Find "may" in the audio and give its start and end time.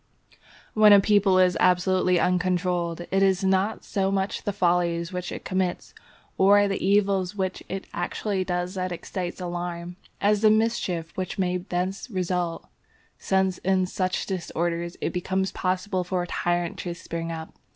11.37-11.57